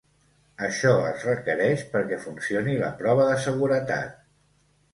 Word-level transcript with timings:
Això 0.67 0.93
es 1.09 1.25
requereix 1.27 1.83
perquè 1.93 2.19
funcioni 2.25 2.75
la 2.81 2.91
prova 3.05 3.31
de 3.33 3.39
seguretat. 3.47 4.21